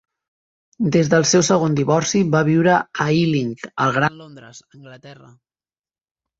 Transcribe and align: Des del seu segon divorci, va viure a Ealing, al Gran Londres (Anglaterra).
Des 0.95 1.11
del 1.11 1.27
seu 1.31 1.43
segon 1.49 1.75
divorci, 1.81 2.23
va 2.37 2.43
viure 2.49 2.73
a 2.79 3.07
Ealing, 3.19 3.55
al 3.87 3.95
Gran 4.01 4.19
Londres 4.25 4.65
(Anglaterra). 4.81 5.33